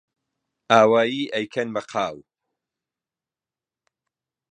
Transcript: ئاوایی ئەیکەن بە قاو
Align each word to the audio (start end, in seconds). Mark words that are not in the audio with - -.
ئاوایی 0.69 1.31
ئەیکەن 1.33 1.67
بە 1.75 1.81
قاو 1.91 2.17